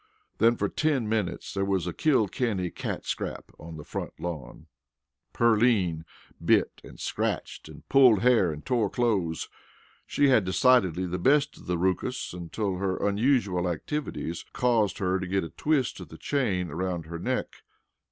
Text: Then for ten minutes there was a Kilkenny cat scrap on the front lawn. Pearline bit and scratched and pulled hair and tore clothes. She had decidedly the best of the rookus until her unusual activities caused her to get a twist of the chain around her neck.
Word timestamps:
Then 0.39 0.55
for 0.55 0.67
ten 0.67 1.07
minutes 1.07 1.53
there 1.53 1.63
was 1.63 1.85
a 1.85 1.93
Kilkenny 1.93 2.71
cat 2.71 3.05
scrap 3.05 3.51
on 3.59 3.77
the 3.77 3.83
front 3.83 4.19
lawn. 4.19 4.65
Pearline 5.31 6.05
bit 6.43 6.81
and 6.83 6.99
scratched 6.99 7.69
and 7.69 7.87
pulled 7.87 8.21
hair 8.23 8.51
and 8.51 8.65
tore 8.65 8.89
clothes. 8.89 9.47
She 10.07 10.29
had 10.29 10.43
decidedly 10.43 11.05
the 11.05 11.19
best 11.19 11.55
of 11.57 11.67
the 11.67 11.77
rookus 11.77 12.33
until 12.33 12.77
her 12.77 12.97
unusual 12.97 13.69
activities 13.69 14.43
caused 14.53 14.97
her 14.97 15.19
to 15.19 15.27
get 15.27 15.43
a 15.43 15.51
twist 15.51 15.99
of 15.99 16.09
the 16.09 16.17
chain 16.17 16.71
around 16.71 17.05
her 17.05 17.19
neck. 17.19 17.57